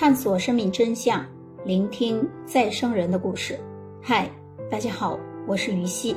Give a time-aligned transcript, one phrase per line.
[0.00, 1.26] 探索生命真相，
[1.64, 3.58] 聆听再生人的故事。
[4.00, 4.30] 嗨，
[4.70, 6.14] 大家好，我是于西。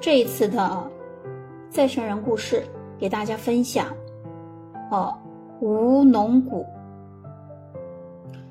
[0.00, 0.90] 这一次的
[1.70, 2.64] 再生人故事，
[2.98, 3.94] 给大家分享
[4.90, 5.16] 哦，
[5.60, 6.66] 吴农谷。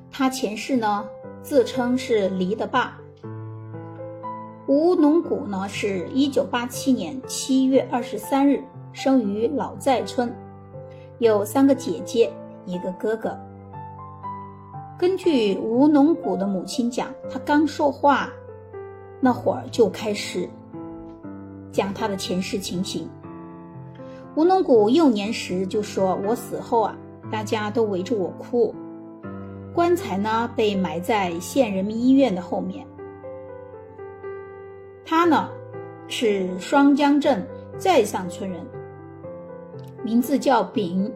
[0.10, 1.06] 他前世呢，
[1.42, 2.98] 自称是黎的爸。
[4.68, 10.34] 吴农谷呢，是一九八七年七月二十三日生于老寨村，
[11.20, 12.32] 有三个姐姐。
[12.66, 13.38] 一个哥哥。
[14.98, 18.30] 根据吴农谷的母亲讲，他刚说话
[19.20, 20.48] 那会儿就开始
[21.72, 23.10] 讲他的前世情形。
[24.36, 26.96] 吴农谷幼年时就说：“我死后啊，
[27.32, 28.74] 大家都围着我哭，
[29.74, 32.86] 棺材呢被埋在县人民医院的后面。”
[35.06, 35.50] 他呢
[36.08, 37.46] 是双江镇
[37.78, 38.66] 寨上村人，
[40.04, 41.12] 名字叫丙。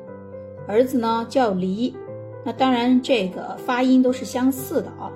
[0.68, 1.96] 儿子呢叫黎，
[2.44, 5.10] 那当然这个发音都是相似的啊。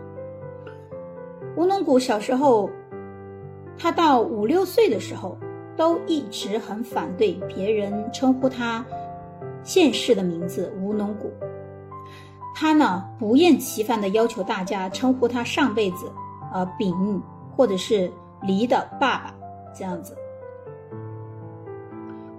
[1.57, 2.69] 吴农古小时候，
[3.77, 5.38] 他到五六岁的时候，
[5.75, 8.85] 都一直很反对别人称呼他
[9.61, 11.29] 现世的名字吴农古。
[12.55, 16.09] 他呢不厌其烦地要求大家称呼他上辈子，
[16.53, 17.22] 呃丙
[17.57, 18.09] 或者是
[18.41, 19.35] 黎的爸爸
[19.75, 20.16] 这样子。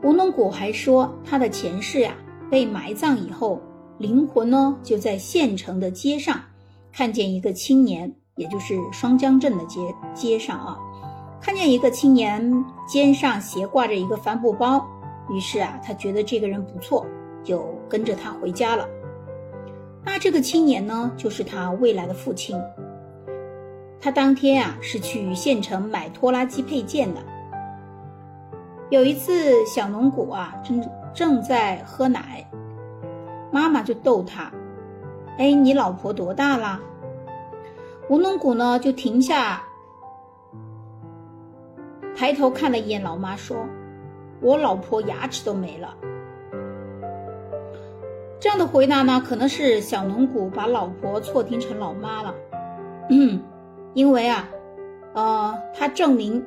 [0.03, 2.15] 吴农古还说他的前世呀。
[2.53, 3.59] 被埋葬以后，
[3.97, 6.39] 灵魂呢就在县城的街上，
[6.93, 9.81] 看见一个青年，也就是双江镇的街
[10.13, 10.77] 街上啊，
[11.41, 14.87] 看见一个青年肩上斜挂着一个帆布包，
[15.31, 17.07] 于是啊，他觉得这个人不错，
[17.43, 18.87] 就跟着他回家了。
[20.05, 22.61] 那这个青年呢，就是他未来的父亲。
[23.99, 27.21] 他当天啊是去县城买拖拉机配件的。
[28.91, 30.87] 有一次，小农谷啊正。
[31.15, 32.47] 正在喝奶，
[33.51, 34.51] 妈妈就逗他
[35.39, 36.81] ：“哎，你老婆多大了？”
[38.09, 39.63] 吴农古呢就停下，
[42.17, 43.57] 抬头看了一眼老妈，说
[44.41, 45.95] ：“我老婆牙齿都没了。”
[48.41, 52.35] 这样的回答呢，可能是小农古把老婆错听成老妈了，
[53.95, 54.49] 因为啊，
[55.13, 56.45] 呃，他证明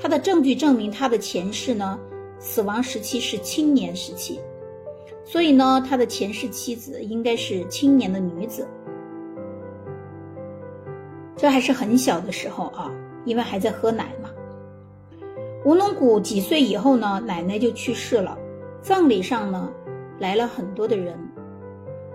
[0.00, 1.98] 他的证据证明他的前世呢。
[2.38, 4.40] 死亡时期是青年时期，
[5.24, 8.68] 所以呢，他的前世妻子应该是青年的女子。
[11.36, 12.90] 这还是很小的时候啊，
[13.24, 14.30] 因为还在喝奶嘛。
[15.64, 18.38] 吴龙谷几岁以后呢，奶奶就去世了。
[18.80, 19.68] 葬礼上呢，
[20.20, 21.18] 来了很多的人，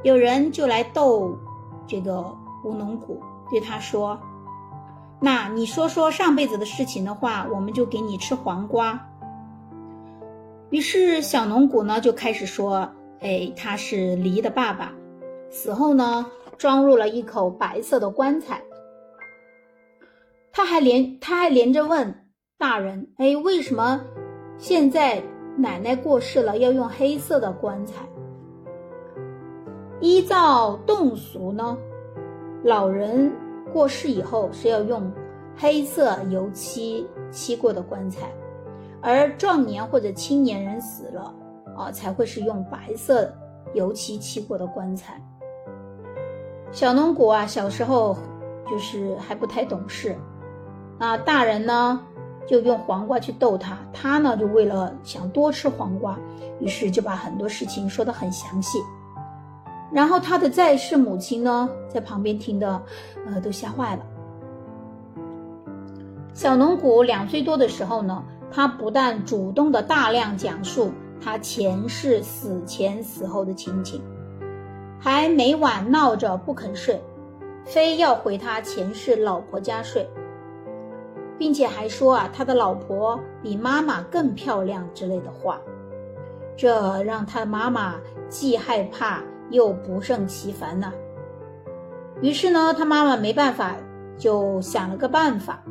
[0.04, 1.38] 有人就来逗
[1.86, 2.24] 这个
[2.64, 4.18] 吴龙谷，对他说
[5.20, 8.98] ：“那你说说上辈子的事情的话，我们就给你吃黄瓜。”
[10.72, 12.90] 于是小农谷呢就开始说
[13.20, 14.94] ：“哎，他是梨的爸爸，
[15.50, 16.26] 死后呢
[16.58, 18.62] 装入了一口白色的棺材。
[20.54, 22.26] 他还连他还连着问
[22.58, 24.02] 大人：哎，为什么
[24.58, 25.22] 现在
[25.58, 28.06] 奶奶过世了要用黑色的棺材？
[30.00, 31.78] 依照侗俗呢，
[32.64, 33.30] 老人
[33.74, 35.12] 过世以后是要用
[35.58, 38.31] 黑色油漆漆过的棺材。”
[39.03, 41.34] 而壮年或者青年人死了，
[41.75, 43.34] 啊，才会是用白色
[43.73, 45.19] 油漆漆过的棺材。
[46.72, 48.16] 小农谷啊，小时候
[48.69, 50.16] 就是还不太懂事，
[51.00, 52.00] 啊，大人呢
[52.45, 56.16] 就用黄瓜去逗他，他呢就为了想多吃黄瓜，
[56.59, 58.78] 于是就把很多事情说得很详细。
[59.91, 62.81] 然后他的在世母亲呢在旁边听的，
[63.25, 64.06] 呃，都吓坏了。
[66.33, 68.23] 小农谷两岁多的时候呢。
[68.51, 74.01] 他不但主动的大量讲述他前世死前死后的情景，
[75.00, 77.01] 还每晚闹着不肯睡，
[77.63, 80.09] 非要回他前世老婆家睡，
[81.38, 85.59] 并且还说啊他的老婆比妈妈更漂亮之类的话，
[86.57, 87.95] 这让他妈妈
[88.27, 90.92] 既害怕又不胜其烦呐。
[92.21, 93.75] 于是呢，他妈妈没办法，
[94.18, 95.63] 就想了个办法。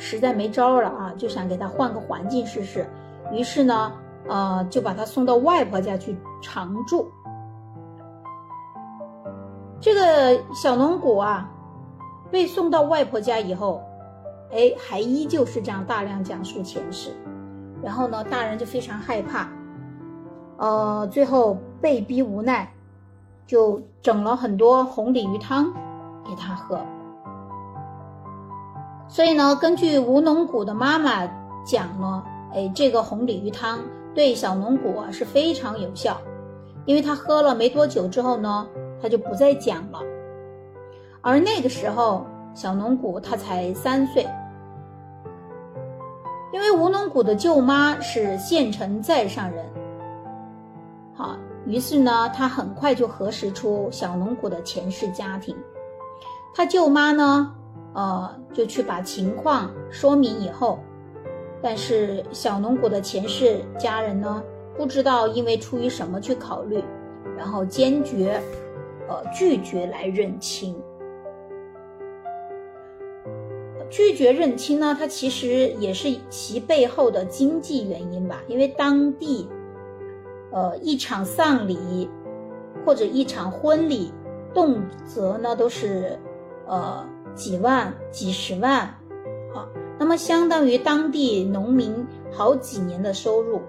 [0.00, 2.88] 实在没招了啊，就想给他换个环境试试，
[3.30, 3.92] 于是呢，
[4.26, 7.06] 呃，就把他送到外婆家去常住。
[9.78, 11.50] 这个小龙骨啊，
[12.30, 13.82] 被送到外婆家以后，
[14.50, 17.10] 哎，还依旧是这样大量讲述前世，
[17.82, 19.48] 然后呢，大人就非常害怕，
[20.56, 22.72] 呃，最后被逼无奈，
[23.46, 25.70] 就整了很多红鲤鱼汤
[26.24, 26.80] 给他喝。
[29.10, 31.28] 所以呢，根据吴农谷的妈妈
[31.66, 32.22] 讲呢，
[32.54, 33.80] 哎，这个红鲤鱼汤
[34.14, 36.16] 对小农谷啊是非常有效，
[36.86, 38.64] 因为他喝了没多久之后呢，
[39.02, 39.98] 他就不再讲了。
[41.20, 42.24] 而那个时候，
[42.54, 44.24] 小农谷他才三岁。
[46.52, 49.64] 因为吴农谷的舅妈是县城在上人，
[51.14, 51.36] 好，
[51.66, 55.56] 于是呢，他很快就核实出小农谷的前世家庭。
[56.54, 57.54] 他舅妈呢，
[57.94, 60.78] 呃，就去把情况说明以后，
[61.62, 64.42] 但是小农谷的前世家人呢，
[64.76, 66.82] 不知道因为出于什么去考虑，
[67.36, 68.40] 然后坚决，
[69.08, 70.76] 呃，拒绝来认亲。
[73.90, 75.48] 拒绝认亲呢，它其实
[75.80, 78.40] 也是其背后的经济原因吧。
[78.46, 79.48] 因为当地，
[80.52, 82.08] 呃，一场丧礼
[82.86, 84.12] 或者一场婚礼，
[84.54, 86.16] 动辄呢都是，
[86.68, 87.04] 呃，
[87.34, 88.80] 几万、几十万，
[89.54, 89.66] 啊，
[89.98, 93.60] 那么相当于当地农民好几年的收入。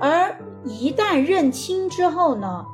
[0.00, 2.66] 而一旦认亲之后呢，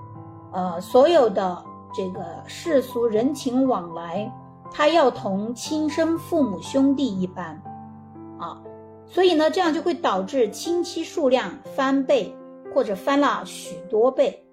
[0.53, 1.65] 呃，所有的
[1.95, 4.33] 这个世俗人情往来。
[4.73, 7.61] 他要同亲生父母兄弟一般，
[8.39, 8.63] 啊，
[9.05, 12.33] 所以呢，这样就会导致亲戚数量翻倍
[12.73, 14.47] 或者翻了许多倍。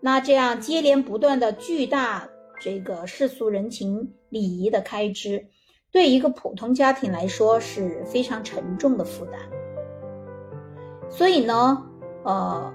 [0.00, 2.26] 那这样接连不断的巨大
[2.60, 5.46] 这个世俗人情礼仪的开支，
[5.90, 9.34] 对一个普通家庭来说是非常沉重的负担。
[11.10, 11.86] 所以呢，
[12.24, 12.72] 呃，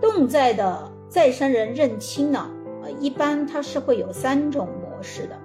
[0.00, 2.50] 动在的再生人认亲呢，
[2.82, 5.36] 呃，一般它是会有三种模式的。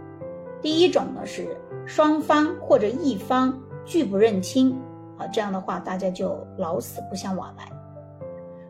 [0.61, 4.79] 第一种呢是双方或者一方拒不认亲，
[5.17, 7.69] 啊，这样的话大家就老死不相往来。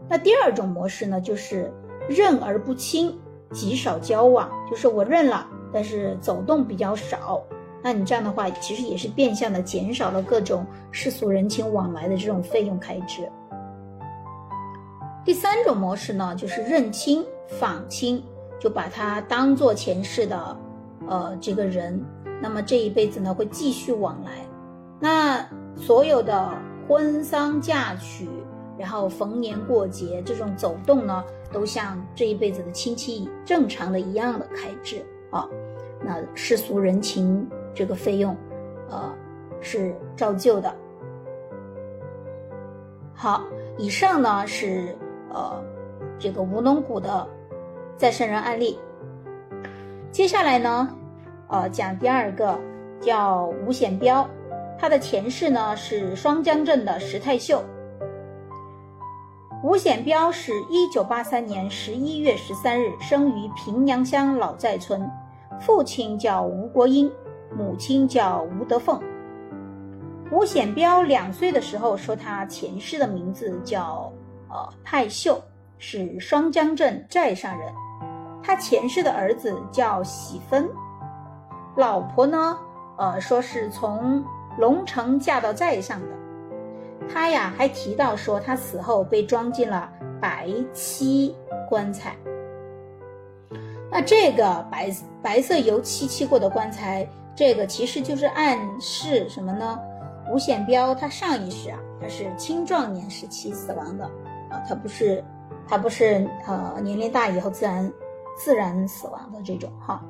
[0.09, 1.71] 那第二种模式呢就是
[2.09, 3.15] 认而不亲，
[3.51, 7.41] 极少交往，就是我认了，但是走动比较少。
[7.81, 13.27] 那你这样的话其实也是变相的减少了各种世俗人情往来的这种费用开支。
[15.23, 17.25] 第三种模式呢就是认亲
[17.59, 18.23] 访亲，
[18.59, 20.57] 就把他当做前世的。
[21.07, 21.99] 呃，这个人，
[22.39, 24.45] 那么这一辈子呢会继续往来，
[24.99, 25.43] 那
[25.75, 26.55] 所有的
[26.87, 28.29] 婚丧嫁娶，
[28.77, 35.49] 然后逢年过节这种走动呢，都像这一辈子的亲戚正常的一样的开支啊。
[36.03, 38.35] 那世俗人情这个费用，
[38.89, 39.11] 呃，
[39.59, 40.75] 是照旧的。
[43.13, 43.43] 好，
[43.77, 44.97] 以上呢是
[45.31, 45.63] 呃
[46.17, 47.27] 这个吴侬谷的
[47.97, 48.79] 再生人案例。
[50.11, 50.89] 接下来呢，
[51.47, 52.59] 呃，讲第二个，
[52.99, 54.27] 叫吴显彪，
[54.79, 57.63] 他的前世呢是双江镇的石太秀。
[59.63, 65.07] 吴显彪是一九八三年十一月十三日生于平阳乡老寨村，
[65.61, 67.09] 父亲叫吴国英，
[67.55, 68.99] 母亲叫吴德凤。
[70.31, 74.11] 吴显彪两岁的时候说他前世的名字叫
[74.49, 75.39] 呃太秀，
[75.77, 77.71] 是双江镇寨上人。
[78.41, 80.67] 他前世的儿子叫喜芬，
[81.75, 82.57] 老婆呢，
[82.97, 84.25] 呃，说是从
[84.57, 86.07] 龙城嫁到寨上的。
[87.07, 89.87] 他呀还提到说，他死后被装进了
[90.19, 91.35] 白漆
[91.69, 92.15] 棺材。
[93.91, 94.89] 那这个白
[95.21, 97.05] 白色油漆漆过的棺材，
[97.35, 99.77] 这个其实就是暗示什么呢？
[100.31, 104.05] 吴显彪他上一世啊，他是青壮年时期死亡的
[104.49, 105.23] 啊，他不是
[105.67, 107.91] 他不是呃年龄大以后自然。
[108.37, 110.01] 自然死亡的这种哈，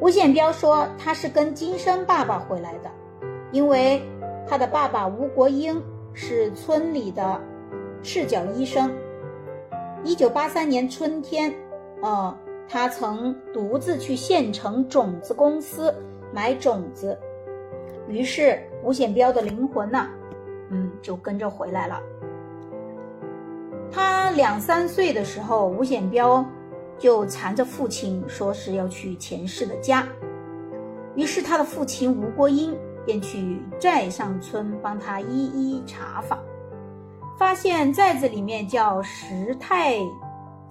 [0.00, 2.90] 吴显彪说他是跟金生爸爸回来的，
[3.50, 4.00] 因为
[4.46, 5.82] 他的爸爸吴国英
[6.12, 7.40] 是村里的
[8.02, 8.92] 赤脚医生。
[10.04, 11.52] 一九八三年春天，
[12.02, 12.36] 哦，
[12.68, 15.94] 他曾独自去县城种子公司
[16.32, 17.18] 买种子，
[18.08, 20.08] 于是吴显彪的灵魂呢，
[20.70, 22.00] 嗯，就跟着回来了。
[23.90, 26.44] 他两三岁的时候，吴显彪
[26.98, 30.06] 就缠着父亲，说是要去前世的家。
[31.14, 36.38] 于是他的父亲吴国英便去寨上村帮他一一查访，
[37.38, 39.96] 发现寨子里面叫石太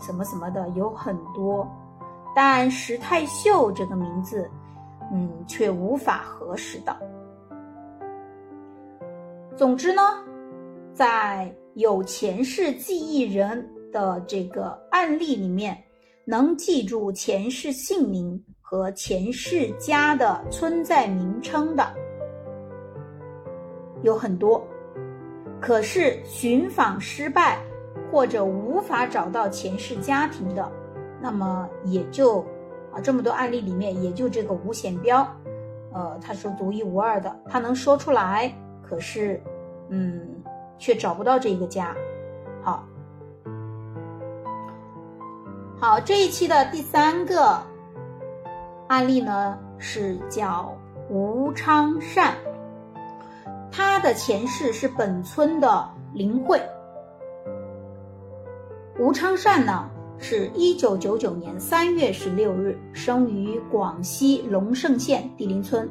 [0.01, 1.65] 什么什么的有很多，
[2.36, 4.50] 但石太秀这个名字，
[5.13, 6.98] 嗯，却无法核实到。
[9.55, 10.01] 总之呢，
[10.93, 15.77] 在有前世记忆人的这个案例里面，
[16.25, 21.86] 能记住前世姓名和前世家的村寨名称的
[24.01, 24.65] 有很多，
[25.60, 27.62] 可是寻访失败
[28.12, 30.72] 或者无法找到前世家庭的，
[31.22, 32.39] 那么也就
[32.91, 35.25] 啊这么多案例里面，也就这个吴显彪，
[35.94, 39.41] 呃，他是独一无二的，他能说出来，可是，
[39.89, 40.27] 嗯。
[40.84, 41.96] 却找不到这个家，
[42.63, 42.84] 好，
[45.80, 47.62] 好，这一期的第三个
[48.88, 50.75] 案例呢是叫
[51.08, 52.34] 吴昌善，
[53.72, 56.60] 他的前世是本村的林慧。
[59.00, 65.90] 吴昌善呢，是一九九九年三月十六日生于广西龙胜县地林村，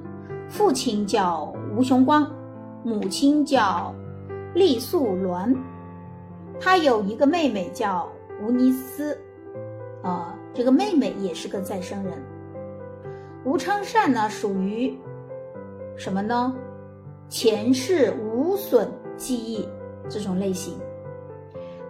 [0.49, 2.31] 父亲叫吴雄光，
[2.85, 3.93] 母亲叫
[4.55, 5.57] 厉素鸾，
[6.61, 8.09] 他有一个妹妹叫
[8.43, 9.19] 吴尼斯。
[10.03, 12.13] 啊，这个妹妹也是个再生人。
[13.45, 14.97] 吴昌善呢，属于
[15.97, 16.55] 什么呢？
[17.29, 19.67] 前世无损记忆
[20.09, 20.75] 这种类型。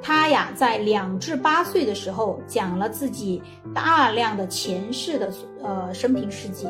[0.02, 3.42] 他呀，在两至八岁的时候，讲了自己
[3.74, 6.66] 大量的前世的呃生平事迹，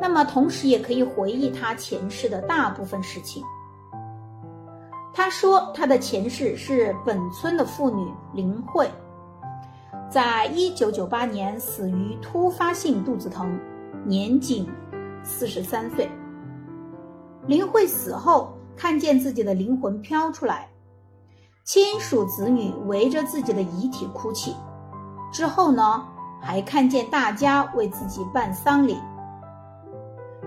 [0.00, 3.42] 那么同时也可以回忆他前世的大部分事情。
[5.14, 8.88] 他说，他的前世是本村的妇女林慧。
[10.10, 13.58] 在一九九八年死于突发性肚子疼，
[14.04, 14.66] 年仅
[15.22, 16.08] 四十三岁。
[17.46, 20.68] 林慧死后，看见自己的灵魂飘出来，
[21.68, 24.56] 亲属子女围着自己的遗体哭泣。
[25.30, 26.02] 之后呢，
[26.40, 28.96] 还看见大家为自己办丧礼。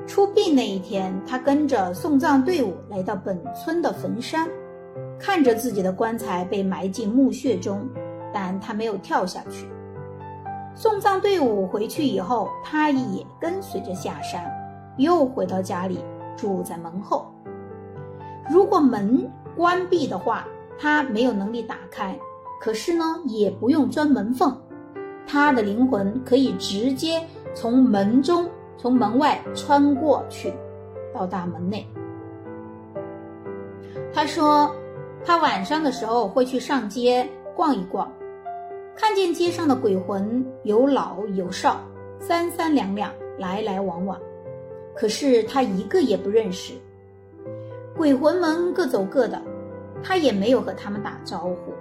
[0.08, 4.50] 出殡那一天，他跟着送葬队伍来到本村的坟山，
[5.20, 7.88] 看着自己的棺材被埋进墓穴中。
[8.34, 9.70] 但他没有跳下去。
[10.74, 14.44] 送葬队伍回去以后，他也跟随着下山，
[14.98, 16.04] 又回到家里
[16.36, 17.32] 住在门后。
[18.50, 20.48] 如果门关闭的话，
[20.82, 22.16] 他没有能力打开；
[22.60, 24.52] 可是呢，也不用钻门缝，
[25.28, 27.22] 他的灵魂可以直接
[27.54, 30.52] 从门中、从门外穿过去，
[31.14, 31.86] 到达门内。
[34.12, 34.76] 他说，
[35.24, 38.12] 他晚上的时候会去上街逛一逛。
[38.96, 41.80] 看见街上的鬼魂有老有少，
[42.20, 44.20] 三三两两来来往往，
[44.96, 46.74] 可是他一个也不认识。
[47.96, 49.40] 鬼魂们各走各的，
[50.04, 51.74] 他也没有和他们打招呼。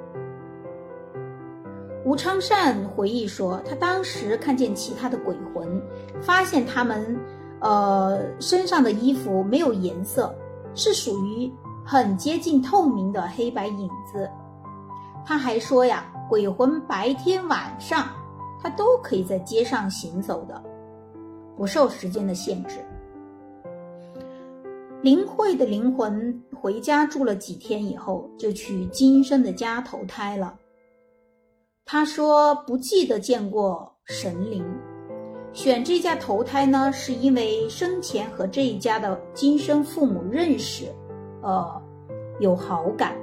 [2.04, 5.80] 吴昌善回忆说，他当时看见其他的鬼魂，
[6.20, 7.18] 发现他们，
[7.60, 10.34] 呃，身上的衣服没有颜色，
[10.74, 11.52] 是属于
[11.84, 14.28] 很接近透明的黑白影子。
[15.24, 16.04] 他还说呀。
[16.30, 18.06] 鬼魂白天晚上，
[18.62, 20.62] 他都可以在街上行走的，
[21.56, 22.76] 不受时间的限制。
[25.02, 30.54] 林慧的灵魂回家住了几天以后，就去今生的家投胎了。
[31.86, 34.62] 他说不记得见过神灵，
[35.54, 40.84] 选这家投胎呢，是因为生前和这一家的今生父母认识，
[41.42, 41.82] 呃，
[42.38, 43.16] 有好感。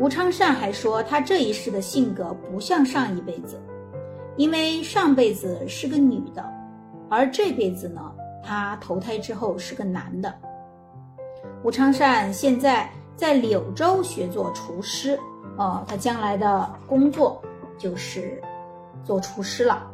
[0.00, 3.56] 吴昌善还说，他这一世的性格不像上一辈子，
[4.36, 6.44] 因为上辈子是个女的，
[7.08, 8.12] 而这辈子呢，
[8.46, 10.32] 他投胎之后是个男的。
[11.62, 15.18] 吴昌善现在在柳州学做厨师，
[15.56, 17.42] 哦，他将来的工作
[17.78, 18.42] 就是
[19.02, 19.90] 做厨师了。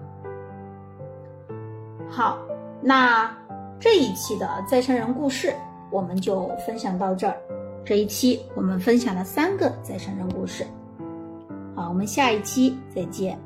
[2.08, 2.38] 好，
[2.82, 3.32] 那
[3.78, 5.54] 这一期的再生人故事
[5.90, 7.36] 我们就分享到这儿。
[7.84, 10.66] 这一期我们分享了三个再生人故事，
[11.74, 13.38] 好，我们下一期再见。